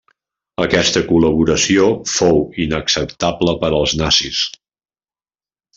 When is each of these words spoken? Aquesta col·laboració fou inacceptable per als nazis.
Aquesta 0.63 1.03
col·laboració 1.09 1.89
fou 2.13 2.41
inacceptable 2.65 3.57
per 3.65 3.73
als 3.81 3.97
nazis. 4.03 4.45